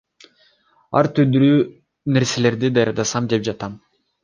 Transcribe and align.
Ар 1.01 1.09
түрдүү 1.19 1.51
нерселерди 2.17 2.73
даярдасам 2.81 3.31
деп 3.37 3.49
жатам. 3.53 3.79